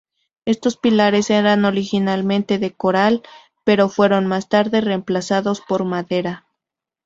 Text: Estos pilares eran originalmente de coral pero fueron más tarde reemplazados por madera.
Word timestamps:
Estos 0.45 0.77
pilares 0.77 1.29
eran 1.29 1.63
originalmente 1.63 2.57
de 2.57 2.73
coral 2.73 3.21
pero 3.63 3.87
fueron 3.87 4.25
más 4.25 4.49
tarde 4.49 4.81
reemplazados 4.81 5.61
por 5.61 5.83
madera. 5.85 6.47